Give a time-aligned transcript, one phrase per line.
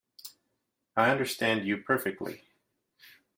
[0.95, 2.45] I understand you perfectly.